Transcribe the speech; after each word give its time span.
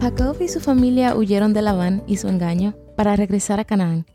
Jacob 0.00 0.36
y 0.40 0.48
su 0.48 0.60
familia 0.60 1.16
huyeron 1.16 1.52
de 1.52 1.60
Labán 1.60 2.04
y 2.06 2.18
su 2.18 2.28
engaño 2.28 2.74
para 2.96 3.16
regresar 3.16 3.58
a 3.58 3.64
Canaán, 3.64 4.06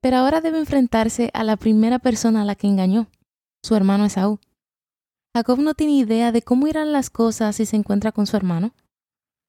pero 0.00 0.18
ahora 0.18 0.40
debe 0.40 0.58
enfrentarse 0.58 1.30
a 1.34 1.42
la 1.42 1.56
primera 1.56 1.98
persona 1.98 2.42
a 2.42 2.44
la 2.44 2.54
que 2.54 2.68
engañó, 2.68 3.08
su 3.62 3.74
hermano 3.74 4.04
Esaú. 4.04 4.38
Jacob 5.34 5.58
no 5.58 5.74
tiene 5.74 5.94
idea 5.94 6.30
de 6.30 6.42
cómo 6.42 6.68
irán 6.68 6.92
las 6.92 7.10
cosas 7.10 7.56
si 7.56 7.66
se 7.66 7.76
encuentra 7.76 8.12
con 8.12 8.26
su 8.26 8.36
hermano. 8.36 8.74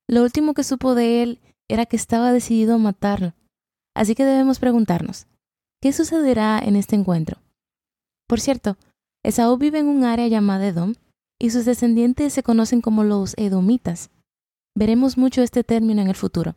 Lo 0.08 0.24
último 0.24 0.56
que 0.56 0.64
supo 0.64 0.96
de 0.96 1.22
él 1.22 1.40
era 1.68 1.86
que 1.86 1.96
estaba 1.96 2.32
decidido 2.32 2.76
a 2.76 2.80
matarlo, 2.80 3.34
así 3.96 4.16
que 4.16 4.26
debemos 4.26 4.60
preguntarnos, 4.60 5.28
¿qué 5.82 5.94
sucederá 5.94 6.60
en 6.60 6.76
este 6.76 6.96
encuentro? 6.96 7.42
Por 8.28 8.40
cierto, 8.40 8.78
Esaú 9.24 9.58
vive 9.58 9.80
en 9.80 9.88
un 9.88 10.04
área 10.04 10.28
llamada 10.28 10.68
Edom, 10.68 10.96
y 11.40 11.52
sus 11.52 11.66
descendientes 11.66 12.34
se 12.34 12.44
conocen 12.44 12.82
como 12.82 13.04
los 13.04 13.36
edomitas. 13.38 14.10
Veremos 14.78 15.18
mucho 15.18 15.42
este 15.42 15.64
término 15.64 16.02
en 16.02 16.10
el 16.10 16.16
futuro. 16.16 16.56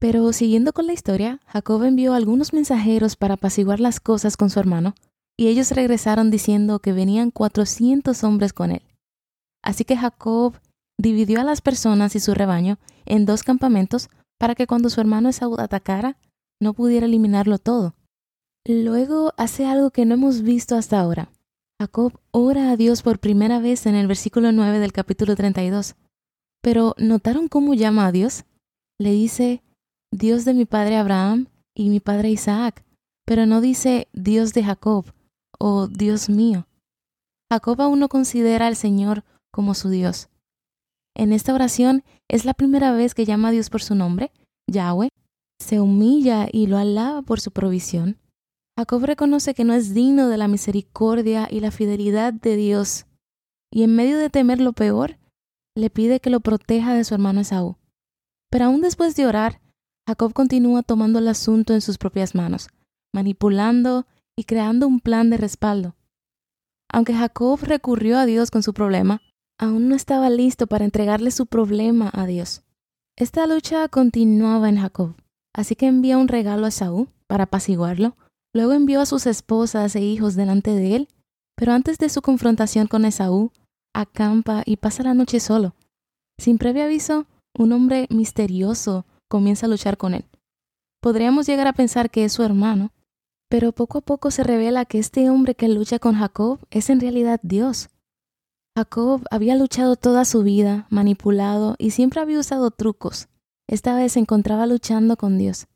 Pero 0.00 0.32
siguiendo 0.32 0.72
con 0.72 0.86
la 0.86 0.92
historia, 0.92 1.40
Jacob 1.46 1.82
envió 1.82 2.14
algunos 2.14 2.52
mensajeros 2.52 3.16
para 3.16 3.34
apaciguar 3.34 3.78
las 3.78 4.00
cosas 4.00 4.36
con 4.36 4.48
su 4.48 4.58
hermano, 4.58 4.94
y 5.36 5.48
ellos 5.48 5.70
regresaron 5.72 6.30
diciendo 6.30 6.78
que 6.78 6.92
venían 6.92 7.30
cuatrocientos 7.30 8.24
hombres 8.24 8.52
con 8.52 8.70
él. 8.70 8.82
Así 9.62 9.84
que 9.84 9.96
Jacob 9.96 10.54
dividió 10.98 11.40
a 11.40 11.44
las 11.44 11.60
personas 11.60 12.16
y 12.16 12.20
su 12.20 12.32
rebaño 12.32 12.78
en 13.06 13.26
dos 13.26 13.42
campamentos 13.42 14.08
para 14.38 14.54
que 14.54 14.66
cuando 14.66 14.88
su 14.88 15.00
hermano 15.00 15.28
Esaú 15.28 15.56
atacara, 15.58 16.16
no 16.60 16.74
pudiera 16.74 17.06
eliminarlo 17.06 17.58
todo. 17.58 17.94
Luego 18.66 19.32
hace 19.36 19.66
algo 19.66 19.90
que 19.90 20.04
no 20.06 20.14
hemos 20.14 20.42
visto 20.42 20.76
hasta 20.76 20.98
ahora. 20.98 21.30
Jacob 21.80 22.18
ora 22.30 22.70
a 22.70 22.76
Dios 22.76 23.02
por 23.02 23.18
primera 23.18 23.60
vez 23.60 23.86
en 23.86 23.94
el 23.94 24.06
versículo 24.06 24.52
9 24.52 24.78
del 24.78 24.92
capítulo 24.92 25.36
32. 25.36 25.94
Pero 26.68 26.94
¿notaron 26.98 27.48
cómo 27.48 27.72
llama 27.72 28.06
a 28.06 28.12
Dios? 28.12 28.44
Le 29.00 29.10
dice 29.12 29.62
Dios 30.12 30.44
de 30.44 30.52
mi 30.52 30.66
padre 30.66 30.98
Abraham 30.98 31.46
y 31.74 31.88
mi 31.88 31.98
padre 31.98 32.28
Isaac, 32.28 32.84
pero 33.24 33.46
no 33.46 33.62
dice 33.62 34.06
Dios 34.12 34.52
de 34.52 34.64
Jacob 34.64 35.06
o 35.58 35.86
Dios 35.86 36.28
mío. 36.28 36.66
Jacob 37.50 37.80
aún 37.80 38.00
no 38.00 38.10
considera 38.10 38.66
al 38.66 38.76
Señor 38.76 39.24
como 39.50 39.72
su 39.72 39.88
Dios. 39.88 40.28
En 41.16 41.32
esta 41.32 41.54
oración 41.54 42.04
es 42.28 42.44
la 42.44 42.52
primera 42.52 42.92
vez 42.92 43.14
que 43.14 43.24
llama 43.24 43.48
a 43.48 43.52
Dios 43.52 43.70
por 43.70 43.80
su 43.80 43.94
nombre, 43.94 44.30
Yahweh, 44.70 45.08
se 45.58 45.80
humilla 45.80 46.48
y 46.52 46.66
lo 46.66 46.76
alaba 46.76 47.22
por 47.22 47.40
su 47.40 47.50
provisión. 47.50 48.18
Jacob 48.76 49.04
reconoce 49.06 49.54
que 49.54 49.64
no 49.64 49.72
es 49.72 49.94
digno 49.94 50.28
de 50.28 50.36
la 50.36 50.48
misericordia 50.48 51.48
y 51.50 51.60
la 51.60 51.70
fidelidad 51.70 52.34
de 52.34 52.56
Dios, 52.56 53.06
y 53.72 53.84
en 53.84 53.96
medio 53.96 54.18
de 54.18 54.28
temer 54.28 54.60
lo 54.60 54.74
peor, 54.74 55.16
le 55.78 55.90
pide 55.90 56.20
que 56.20 56.30
lo 56.30 56.40
proteja 56.40 56.94
de 56.94 57.04
su 57.04 57.14
hermano 57.14 57.40
Esaú. 57.40 57.76
Pero 58.50 58.66
aún 58.66 58.80
después 58.80 59.14
de 59.14 59.26
orar, 59.26 59.60
Jacob 60.06 60.32
continúa 60.32 60.82
tomando 60.82 61.18
el 61.18 61.28
asunto 61.28 61.74
en 61.74 61.80
sus 61.80 61.98
propias 61.98 62.34
manos, 62.34 62.68
manipulando 63.12 64.06
y 64.36 64.44
creando 64.44 64.86
un 64.86 65.00
plan 65.00 65.30
de 65.30 65.36
respaldo. 65.36 65.94
Aunque 66.90 67.14
Jacob 67.14 67.60
recurrió 67.62 68.18
a 68.18 68.26
Dios 68.26 68.50
con 68.50 68.62
su 68.62 68.72
problema, 68.72 69.20
aún 69.58 69.88
no 69.88 69.94
estaba 69.94 70.30
listo 70.30 70.66
para 70.66 70.84
entregarle 70.84 71.30
su 71.30 71.46
problema 71.46 72.10
a 72.12 72.26
Dios. 72.26 72.62
Esta 73.16 73.46
lucha 73.46 73.88
continuaba 73.88 74.68
en 74.68 74.78
Jacob, 74.78 75.14
así 75.54 75.76
que 75.76 75.86
envía 75.86 76.18
un 76.18 76.28
regalo 76.28 76.64
a 76.64 76.68
Esaú 76.68 77.08
para 77.26 77.44
apaciguarlo, 77.44 78.16
luego 78.54 78.72
envió 78.72 79.00
a 79.00 79.06
sus 79.06 79.26
esposas 79.26 79.94
e 79.94 80.00
hijos 80.00 80.34
delante 80.34 80.72
de 80.72 80.96
él, 80.96 81.08
pero 81.54 81.72
antes 81.72 81.98
de 81.98 82.08
su 82.08 82.22
confrontación 82.22 82.86
con 82.86 83.04
Esaú, 83.04 83.52
acampa 83.94 84.62
y 84.64 84.76
pasa 84.76 85.02
la 85.02 85.14
noche 85.14 85.40
solo. 85.40 85.74
Sin 86.38 86.58
previo 86.58 86.84
aviso, 86.84 87.26
un 87.56 87.72
hombre 87.72 88.06
misterioso 88.10 89.06
comienza 89.28 89.66
a 89.66 89.68
luchar 89.68 89.96
con 89.96 90.14
él. 90.14 90.24
Podríamos 91.00 91.46
llegar 91.46 91.66
a 91.66 91.72
pensar 91.72 92.10
que 92.10 92.24
es 92.24 92.32
su 92.32 92.42
hermano, 92.42 92.92
pero 93.48 93.72
poco 93.72 93.98
a 93.98 94.00
poco 94.02 94.30
se 94.30 94.44
revela 94.44 94.84
que 94.84 94.98
este 94.98 95.30
hombre 95.30 95.54
que 95.54 95.68
lucha 95.68 95.98
con 95.98 96.14
Jacob 96.14 96.58
es 96.70 96.90
en 96.90 97.00
realidad 97.00 97.40
Dios. 97.42 97.88
Jacob 98.76 99.24
había 99.30 99.56
luchado 99.56 99.96
toda 99.96 100.24
su 100.24 100.42
vida, 100.42 100.86
manipulado 100.90 101.74
y 101.78 101.90
siempre 101.90 102.20
había 102.20 102.38
usado 102.38 102.70
trucos. 102.70 103.28
Esta 103.66 103.96
vez 103.96 104.12
se 104.12 104.20
encontraba 104.20 104.66
luchando 104.66 105.16
con 105.16 105.38
Dios. 105.38 105.66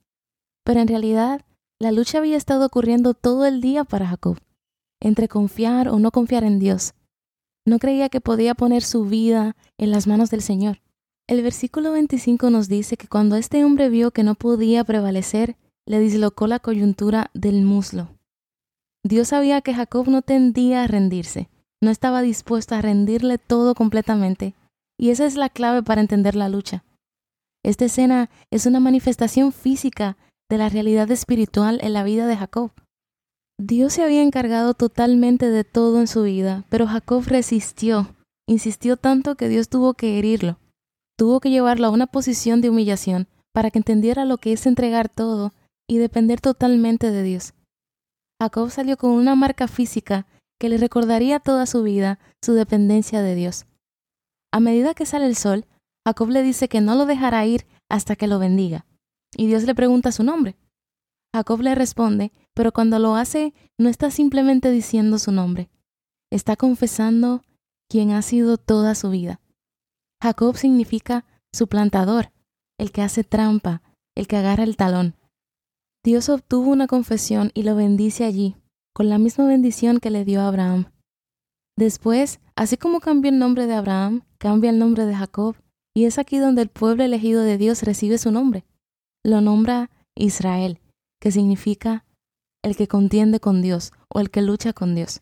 Pero 0.65 0.81
en 0.81 0.89
realidad, 0.89 1.45
la 1.81 1.91
lucha 1.91 2.19
había 2.19 2.37
estado 2.37 2.67
ocurriendo 2.67 3.15
todo 3.15 3.45
el 3.45 3.61
día 3.61 3.85
para 3.85 4.07
Jacob, 4.07 4.39
entre 5.01 5.27
confiar 5.27 5.89
o 5.89 5.99
no 5.99 6.13
confiar 6.13 6.45
en 6.45 6.61
Dios, 6.61 6.95
no 7.65 7.79
creía 7.79 8.09
que 8.09 8.21
podía 8.21 8.55
poner 8.55 8.83
su 8.83 9.05
vida 9.05 9.57
en 9.79 9.91
las 9.91 10.07
manos 10.07 10.31
del 10.31 10.43
Señor. 10.43 10.81
El 11.29 11.43
versículo 11.43 11.93
25 11.93 12.51
nos 12.51 12.69
dice 12.69 12.97
que 12.97 13.09
cuando 13.09 13.37
este 13.37 13.65
hombre 13.65 13.89
vio 13.89 14.11
que 14.11 14.25
no 14.25 14.35
podía 14.35 14.85
prevalecer, 14.85 15.57
le 15.87 16.01
dislocó 16.01 16.47
la 16.47 16.59
coyuntura 16.59 17.31
del 17.35 17.63
muslo. 17.63 18.09
Dios 19.05 19.29
sabía 19.29 19.61
que 19.63 19.75
Jacob 19.75 20.09
no 20.09 20.23
tendía 20.23 20.85
a 20.85 20.87
rendirse, 20.87 21.49
no 21.81 21.91
estaba 21.91 22.23
dispuesto 22.23 22.75
a 22.75 22.83
rendirle 22.83 23.39
todo 23.39 23.75
completamente, 23.75 24.55
y 24.99 25.11
esa 25.11 25.27
es 25.27 25.37
la 25.37 25.49
clave 25.49 25.83
para 25.83 26.01
entender 26.01 26.37
la 26.37 26.49
lucha. 26.49 26.85
Esta 27.65 27.85
escena 27.85 28.31
es 28.51 28.67
una 28.67 28.81
manifestación 28.81 29.53
física 29.53 30.17
de 30.49 30.59
la 30.59 30.69
realidad 30.69 31.11
espiritual 31.11 31.81
en 31.83 31.93
la 31.93 32.05
vida 32.05 32.27
de 32.27 32.37
Jacob. 32.37 32.73
Dios 33.65 33.93
se 33.93 34.03
había 34.03 34.23
encargado 34.23 34.75
totalmente 34.75 35.49
de 35.49 35.63
todo 35.63 36.01
en 36.01 36.09
su 36.09 36.25
vida, 36.25 36.65
pero 36.69 36.89
Jacob 36.89 37.23
resistió, 37.25 38.13
insistió 38.49 38.97
tanto 38.97 39.37
que 39.37 39.49
Dios 39.49 39.69
tuvo 39.69 39.95
que 39.95 40.19
herirlo, 40.19 40.59
tuvo 41.17 41.39
que 41.39 41.51
llevarlo 41.51 41.87
a 41.87 41.91
una 41.91 42.09
posición 42.09 42.61
de 42.61 42.71
humillación 42.71 43.29
para 43.55 43.71
que 43.71 43.79
entendiera 43.79 44.25
lo 44.25 44.39
que 44.39 44.53
es 44.53 44.67
entregar 44.67 45.09
todo 45.09 45.53
y 45.89 45.99
depender 45.99 46.41
totalmente 46.41 47.13
de 47.13 47.23
Dios. 47.23 47.55
Jacob 48.41 48.69
salió 48.69 48.97
con 48.97 49.13
una 49.13 49.37
marca 49.37 49.69
física 49.69 50.27
que 50.59 50.69
le 50.69 50.77
recordaría 50.77 51.39
toda 51.39 51.67
su 51.67 51.85
vida 51.85 52.19
su 52.45 52.55
dependencia 52.55 53.23
de 53.23 53.37
Dios. 53.37 53.67
A 54.53 54.59
medida 54.59 54.95
que 54.95 55.07
sale 55.07 55.27
el 55.27 55.37
sol, 55.37 55.67
Jacob 56.05 56.31
le 56.31 56.43
dice 56.43 56.69
que 56.69 56.81
no 56.81 56.97
lo 56.97 57.07
dejará 57.07 57.47
ir 57.47 57.65
hasta 57.89 58.17
que 58.17 58.27
lo 58.27 58.41
bendiga, 58.41 58.87
y 59.37 59.47
Dios 59.47 59.63
le 59.63 59.77
pregunta 59.77 60.11
su 60.11 60.25
nombre. 60.25 60.57
Jacob 61.33 61.61
le 61.61 61.77
responde 61.77 62.33
pero 62.55 62.73
cuando 62.73 62.99
lo 62.99 63.17
hace 63.17 63.55
no 63.79 63.89
está 63.89 64.11
simplemente 64.11 64.71
diciendo 64.71 65.19
su 65.19 65.33
nombre, 65.33 65.71
está 66.31 66.57
confesando 66.57 67.43
quien 67.89 68.11
ha 68.13 68.23
sido 68.23 68.57
toda 68.57 68.95
su 68.95 69.11
vida. 69.11 69.41
Jacob 70.23 70.57
significa 70.57 71.25
suplantador, 71.53 72.33
el 72.79 72.93
que 72.93 73.03
hace 73.03 73.25
trampa, 73.25 73.83
el 74.17 74.27
que 74.27 74.37
agarra 74.37 74.65
el 74.65 74.77
talón. 74.77 75.17
Dios 76.05 76.29
obtuvo 76.29 76.71
una 76.71 76.87
confesión 76.87 77.51
y 77.55 77.63
lo 77.63 77.77
bendice 77.77 78.25
allí, 78.25 78.57
con 78.95 79.09
la 79.09 79.19
misma 79.19 79.47
bendición 79.47 80.01
que 80.01 80.11
le 80.11 80.25
dio 80.25 80.41
a 80.41 80.49
Abraham. 80.49 80.87
Después, 81.77 82.41
así 82.57 82.77
como 82.77 83.01
cambió 83.01 83.31
el 83.31 83.39
nombre 83.39 83.67
de 83.67 83.75
Abraham, 83.75 84.23
cambia 84.39 84.71
el 84.71 84.79
nombre 84.79 85.07
de 85.07 85.15
Jacob, 85.15 85.57
y 85.95 86.05
es 86.05 86.19
aquí 86.19 86.39
donde 86.39 86.63
el 86.63 86.69
pueblo 86.69 87.05
elegido 87.05 87.43
de 87.43 87.59
Dios 87.59 87.83
recibe 87.83 88.19
su 88.19 88.31
nombre. 88.31 88.65
Lo 89.25 89.41
nombra 89.41 89.91
Israel, 90.15 90.81
que 91.21 91.31
significa 91.31 92.05
el 92.63 92.77
que 92.77 92.89
contiende 92.89 93.41
con 93.41 93.63
Dios 93.63 93.93
o 94.09 94.21
el 94.21 94.31
que 94.31 94.43
lucha 94.43 94.73
con 94.73 94.95
Dios. 94.95 95.21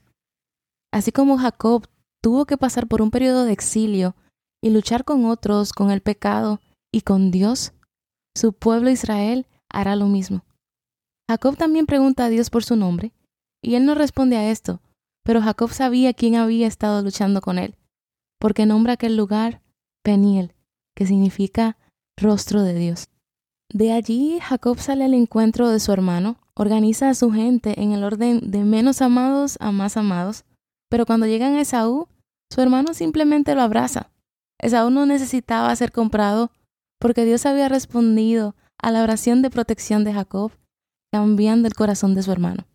Así 0.92 1.12
como 1.12 1.38
Jacob 1.38 1.88
tuvo 2.22 2.44
que 2.46 2.56
pasar 2.56 2.86
por 2.86 3.02
un 3.02 3.10
periodo 3.10 3.44
de 3.44 3.52
exilio 3.52 4.14
y 4.62 4.70
luchar 4.70 5.04
con 5.04 5.24
otros, 5.24 5.72
con 5.72 5.90
el 5.90 6.02
pecado 6.02 6.60
y 6.92 7.02
con 7.02 7.30
Dios, 7.30 7.72
su 8.36 8.52
pueblo 8.52 8.90
Israel 8.90 9.46
hará 9.68 9.96
lo 9.96 10.06
mismo. 10.06 10.44
Jacob 11.28 11.56
también 11.56 11.86
pregunta 11.86 12.24
a 12.24 12.28
Dios 12.28 12.50
por 12.50 12.64
su 12.64 12.76
nombre, 12.76 13.12
y 13.62 13.76
él 13.76 13.86
no 13.86 13.94
responde 13.94 14.36
a 14.36 14.50
esto, 14.50 14.80
pero 15.24 15.40
Jacob 15.40 15.70
sabía 15.70 16.12
quién 16.12 16.34
había 16.34 16.66
estado 16.66 17.02
luchando 17.02 17.40
con 17.40 17.58
él, 17.58 17.76
porque 18.38 18.66
nombra 18.66 18.94
aquel 18.94 19.16
lugar 19.16 19.62
Peniel, 20.02 20.54
que 20.96 21.06
significa 21.06 21.76
rostro 22.16 22.62
de 22.62 22.74
Dios. 22.74 23.08
De 23.72 23.92
allí 23.92 24.40
Jacob 24.40 24.78
sale 24.80 25.04
al 25.04 25.14
encuentro 25.14 25.68
de 25.68 25.78
su 25.78 25.92
hermano, 25.92 26.40
organiza 26.60 27.08
a 27.08 27.14
su 27.14 27.32
gente 27.32 27.80
en 27.80 27.92
el 27.92 28.04
orden 28.04 28.50
de 28.50 28.64
menos 28.64 29.00
amados 29.00 29.56
a 29.60 29.72
más 29.72 29.96
amados, 29.96 30.44
pero 30.90 31.06
cuando 31.06 31.26
llegan 31.26 31.54
a 31.54 31.62
Esaú, 31.62 32.06
su 32.52 32.60
hermano 32.60 32.92
simplemente 32.92 33.54
lo 33.54 33.62
abraza. 33.62 34.10
Esaú 34.58 34.90
no 34.90 35.06
necesitaba 35.06 35.74
ser 35.74 35.90
comprado 35.90 36.50
porque 36.98 37.24
Dios 37.24 37.46
había 37.46 37.70
respondido 37.70 38.54
a 38.76 38.90
la 38.90 39.02
oración 39.02 39.40
de 39.40 39.48
protección 39.48 40.04
de 40.04 40.12
Jacob, 40.12 40.52
cambiando 41.10 41.66
el 41.66 41.72
corazón 41.72 42.14
de 42.14 42.22
su 42.22 42.30
hermano. 42.30 42.66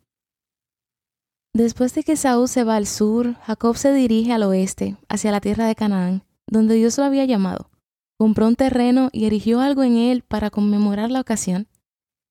Después 1.54 1.94
de 1.94 2.02
que 2.02 2.16
Saúl 2.16 2.48
se 2.48 2.64
va 2.64 2.78
al 2.78 2.88
sur, 2.88 3.36
Jacob 3.44 3.78
se 3.78 3.94
dirige 3.94 4.34
al 4.34 4.42
oeste, 4.42 4.98
hacia 5.10 5.32
la 5.32 5.42
tierra 5.42 5.68
de 5.68 5.76
Canaán, 5.76 6.24
donde 6.48 6.74
Dios 6.74 6.98
lo 6.98 7.04
había 7.04 7.26
llamado. 7.26 7.70
Compró 8.18 8.48
un 8.48 8.56
terreno 8.56 9.10
y 9.12 9.26
erigió 9.26 9.62
algo 9.62 9.84
en 9.84 9.96
él 9.96 10.24
para 10.24 10.50
conmemorar 10.50 11.12
la 11.12 11.22
ocasión, 11.22 11.68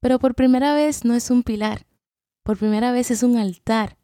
pero 0.04 0.18
por 0.18 0.34
primera 0.34 0.74
vez 0.74 1.06
no 1.06 1.14
es 1.14 1.30
un 1.30 1.42
pilar, 1.42 1.86
por 2.44 2.58
primera 2.58 2.92
vez 2.92 3.10
es 3.10 3.22
un 3.22 3.38
altar, 3.38 3.96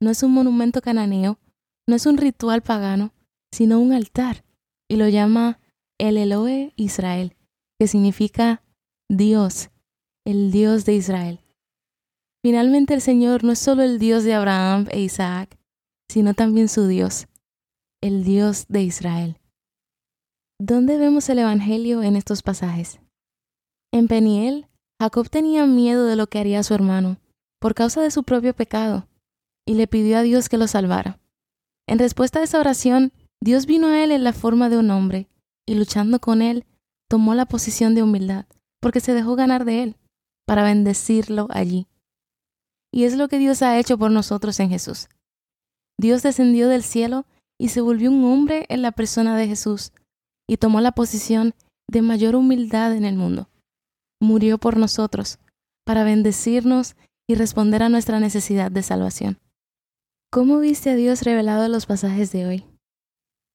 no 0.00 0.08
es 0.08 0.22
un 0.22 0.32
monumento 0.32 0.80
cananeo, 0.80 1.38
no 1.86 1.94
es 1.94 2.06
un 2.06 2.16
ritual 2.16 2.62
pagano, 2.62 3.12
sino 3.52 3.78
un 3.78 3.92
altar, 3.92 4.46
y 4.88 4.96
lo 4.96 5.06
llama 5.08 5.60
el 5.98 6.16
Eloe 6.16 6.72
Israel, 6.76 7.36
que 7.78 7.86
significa 7.86 8.62
Dios, 9.10 9.68
el 10.24 10.52
Dios 10.52 10.86
de 10.86 10.94
Israel. 10.94 11.40
Finalmente 12.42 12.94
el 12.94 13.02
Señor 13.02 13.44
no 13.44 13.52
es 13.52 13.58
solo 13.58 13.82
el 13.82 13.98
Dios 13.98 14.24
de 14.24 14.32
Abraham 14.32 14.86
e 14.90 15.02
Isaac, 15.02 15.58
sino 16.10 16.32
también 16.32 16.70
su 16.70 16.86
Dios, 16.86 17.28
el 18.00 18.24
Dios 18.24 18.68
de 18.68 18.84
Israel. 18.84 19.36
¿Dónde 20.58 20.96
vemos 20.96 21.28
el 21.28 21.40
Evangelio 21.40 22.02
en 22.02 22.16
estos 22.16 22.42
pasajes? 22.42 23.00
En 23.92 24.08
Peniel, 24.08 24.66
Jacob 25.02 25.28
tenía 25.28 25.66
miedo 25.66 26.06
de 26.06 26.14
lo 26.14 26.28
que 26.28 26.38
haría 26.38 26.62
su 26.62 26.74
hermano, 26.74 27.16
por 27.60 27.74
causa 27.74 28.00
de 28.00 28.12
su 28.12 28.22
propio 28.22 28.54
pecado, 28.54 29.08
y 29.66 29.74
le 29.74 29.88
pidió 29.88 30.16
a 30.16 30.22
Dios 30.22 30.48
que 30.48 30.58
lo 30.58 30.68
salvara. 30.68 31.18
En 31.88 31.98
respuesta 31.98 32.38
a 32.38 32.44
esa 32.44 32.60
oración, 32.60 33.12
Dios 33.42 33.66
vino 33.66 33.88
a 33.88 34.04
él 34.04 34.12
en 34.12 34.22
la 34.22 34.32
forma 34.32 34.68
de 34.68 34.78
un 34.78 34.92
hombre, 34.92 35.28
y 35.66 35.74
luchando 35.74 36.20
con 36.20 36.40
él, 36.40 36.66
tomó 37.10 37.34
la 37.34 37.46
posición 37.46 37.96
de 37.96 38.04
humildad, 38.04 38.46
porque 38.80 39.00
se 39.00 39.12
dejó 39.12 39.34
ganar 39.34 39.64
de 39.64 39.82
él, 39.82 39.96
para 40.46 40.62
bendecirlo 40.62 41.48
allí. 41.50 41.88
Y 42.92 43.02
es 43.02 43.16
lo 43.16 43.26
que 43.26 43.40
Dios 43.40 43.60
ha 43.62 43.80
hecho 43.80 43.98
por 43.98 44.12
nosotros 44.12 44.60
en 44.60 44.70
Jesús. 44.70 45.08
Dios 45.98 46.22
descendió 46.22 46.68
del 46.68 46.84
cielo 46.84 47.26
y 47.58 47.70
se 47.70 47.80
volvió 47.80 48.12
un 48.12 48.24
hombre 48.24 48.66
en 48.68 48.82
la 48.82 48.92
persona 48.92 49.36
de 49.36 49.48
Jesús 49.48 49.90
y 50.48 50.58
tomó 50.58 50.80
la 50.80 50.92
posición 50.92 51.54
de 51.90 52.02
mayor 52.02 52.36
humildad 52.36 52.94
en 52.94 53.04
el 53.04 53.16
mundo. 53.16 53.48
Murió 54.22 54.56
por 54.56 54.76
nosotros, 54.76 55.40
para 55.84 56.04
bendecirnos 56.04 56.94
y 57.26 57.34
responder 57.34 57.82
a 57.82 57.88
nuestra 57.88 58.20
necesidad 58.20 58.70
de 58.70 58.84
salvación. 58.84 59.40
¿Cómo 60.30 60.60
viste 60.60 60.90
a 60.90 60.94
Dios 60.94 61.22
revelado 61.22 61.64
en 61.64 61.72
los 61.72 61.86
pasajes 61.86 62.30
de 62.30 62.46
hoy? 62.46 62.64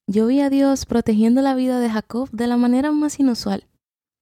Yo 0.07 0.27
vi 0.27 0.41
a 0.41 0.49
Dios 0.49 0.85
protegiendo 0.85 1.41
la 1.41 1.55
vida 1.55 1.79
de 1.79 1.89
Jacob 1.89 2.29
de 2.31 2.47
la 2.47 2.57
manera 2.57 2.91
más 2.91 3.17
inusual. 3.17 3.65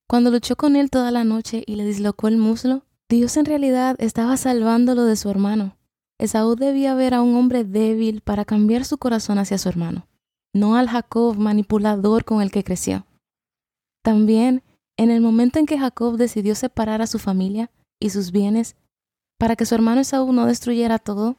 Cuando 0.07 0.30
luchó 0.30 0.56
con 0.56 0.75
él 0.75 0.92
toda 0.92 1.09
la 1.09 1.24
noche 1.24 1.63
y 1.65 1.77
le 1.77 1.83
dislocó 1.83 2.27
el 2.27 2.38
muslo, 2.38 2.86
Dios 3.09 3.38
en 3.38 3.45
realidad 3.45 3.95
estaba 3.98 4.38
salvándolo 4.38 5.06
de 5.06 5.15
su 5.15 5.31
hermano. 5.31 5.75
Esaú 6.19 6.56
debía 6.56 6.94
ver 6.94 7.15
a 7.15 7.24
un 7.24 7.36
hombre 7.36 7.63
débil 7.63 8.21
para 8.21 8.45
cambiar 8.45 8.86
su 8.86 9.00
corazón 9.00 9.39
hacia 9.39 9.57
su 9.57 9.68
hermano, 9.68 10.07
no 10.53 10.75
al 10.75 10.89
Jacob 10.89 11.38
manipulador 11.38 12.24
con 12.24 12.44
el 12.44 12.51
que 12.51 12.63
creció. 12.63 13.07
También, 14.03 14.62
en 14.97 15.12
el 15.12 15.21
momento 15.21 15.59
en 15.59 15.65
que 15.65 15.77
Jacob 15.77 16.18
decidió 16.18 16.56
separar 16.56 17.01
a 17.01 17.07
su 17.07 17.19
familia 17.19 17.71
y 18.01 18.09
sus 18.09 18.31
bienes 18.31 18.75
para 19.38 19.56
que 19.56 19.65
su 19.65 19.75
hermano 19.75 20.01
Esaú 20.01 20.31
no 20.31 20.45
destruyera 20.45 21.00
todo, 21.00 21.38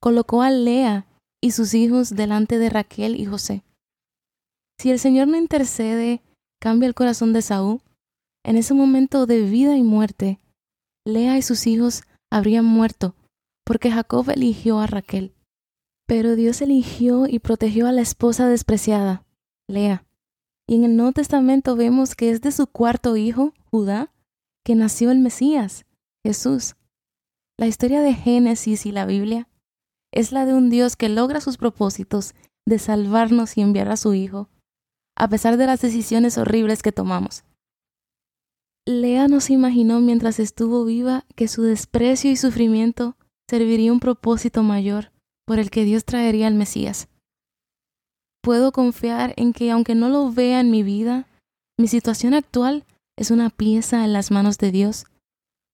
colocó 0.00 0.42
a 0.42 0.50
Lea 0.50 1.06
y 1.42 1.52
sus 1.52 1.74
hijos 1.74 2.10
delante 2.10 2.58
de 2.58 2.70
Raquel 2.70 3.18
y 3.18 3.26
José. 3.26 3.62
Si 4.80 4.90
el 4.90 4.98
Señor 4.98 5.26
no 5.28 5.36
intercede, 5.36 6.22
cambia 6.60 6.86
el 6.86 6.94
corazón 6.94 7.32
de 7.32 7.40
Esaú, 7.40 7.80
en 8.44 8.56
ese 8.56 8.74
momento 8.74 9.26
de 9.26 9.42
vida 9.42 9.76
y 9.76 9.82
muerte, 9.82 10.38
Lea 11.04 11.36
y 11.36 11.42
sus 11.42 11.66
hijos 11.66 12.02
habrían 12.30 12.64
muerto, 12.64 13.14
porque 13.64 13.90
Jacob 13.90 14.30
eligió 14.30 14.78
a 14.78 14.86
Raquel. 14.86 15.34
Pero 16.06 16.36
Dios 16.36 16.62
eligió 16.62 17.26
y 17.26 17.40
protegió 17.40 17.86
a 17.86 17.92
la 17.92 18.00
esposa 18.00 18.48
despreciada, 18.48 19.24
Lea. 19.68 20.07
Y 20.68 20.74
en 20.74 20.84
el 20.84 20.96
Nuevo 20.96 21.12
Testamento 21.12 21.76
vemos 21.76 22.14
que 22.14 22.30
es 22.30 22.42
de 22.42 22.52
su 22.52 22.66
cuarto 22.66 23.16
hijo, 23.16 23.54
Judá, 23.70 24.12
que 24.64 24.74
nació 24.74 25.10
el 25.10 25.18
Mesías, 25.18 25.86
Jesús. 26.22 26.76
La 27.56 27.66
historia 27.66 28.02
de 28.02 28.12
Génesis 28.12 28.84
y 28.84 28.92
la 28.92 29.06
Biblia 29.06 29.48
es 30.12 30.30
la 30.30 30.44
de 30.44 30.52
un 30.52 30.68
Dios 30.68 30.94
que 30.94 31.08
logra 31.08 31.40
sus 31.40 31.56
propósitos 31.56 32.34
de 32.66 32.78
salvarnos 32.78 33.56
y 33.56 33.62
enviar 33.62 33.88
a 33.88 33.96
su 33.96 34.12
Hijo, 34.12 34.50
a 35.16 35.28
pesar 35.28 35.56
de 35.56 35.66
las 35.66 35.80
decisiones 35.80 36.36
horribles 36.36 36.82
que 36.82 36.92
tomamos. 36.92 37.44
Lea 38.86 39.26
nos 39.26 39.48
imaginó 39.48 40.00
mientras 40.00 40.38
estuvo 40.38 40.84
viva 40.84 41.24
que 41.34 41.48
su 41.48 41.62
desprecio 41.62 42.30
y 42.30 42.36
sufrimiento 42.36 43.16
serviría 43.48 43.90
un 43.90 44.00
propósito 44.00 44.62
mayor 44.62 45.12
por 45.46 45.58
el 45.58 45.70
que 45.70 45.84
Dios 45.84 46.04
traería 46.04 46.46
al 46.46 46.54
Mesías. 46.54 47.08
Puedo 48.42 48.72
confiar 48.72 49.34
en 49.36 49.52
que 49.52 49.70
aunque 49.70 49.94
no 49.94 50.08
lo 50.08 50.30
vea 50.30 50.60
en 50.60 50.70
mi 50.70 50.82
vida, 50.82 51.26
mi 51.78 51.88
situación 51.88 52.34
actual 52.34 52.84
es 53.16 53.30
una 53.30 53.50
pieza 53.50 54.04
en 54.04 54.12
las 54.12 54.30
manos 54.30 54.58
de 54.58 54.70
Dios 54.70 55.06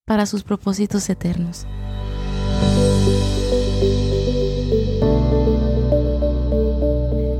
para 0.06 0.26
sus 0.26 0.44
propósitos 0.44 1.08
eternos. 1.08 1.66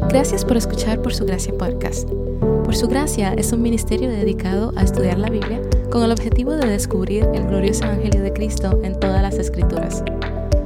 Gracias 0.09 0.45
por 0.45 0.57
escuchar 0.57 1.03
por 1.03 1.13
su 1.13 1.25
gracia 1.25 1.57
podcast. 1.57 2.09
Por 2.65 2.77
su 2.77 2.87
gracia 2.87 3.35
es 3.35 3.53
un 3.53 3.63
ministerio 3.63 4.09
dedicado 4.09 4.73
a 4.77 4.83
estudiar 4.83 5.19
la 5.19 5.29
Biblia 5.29 5.61
con 5.91 6.05
el 6.05 6.13
objetivo 6.13 6.53
de 6.53 6.69
descubrir 6.69 7.25
el 7.35 7.47
glorioso 7.47 7.85
Evangelio 7.85 8.23
de 8.23 8.33
Cristo 8.33 8.81
en 8.83 8.99
todas 9.01 9.23
las 9.23 9.35
escrituras. 9.35 10.05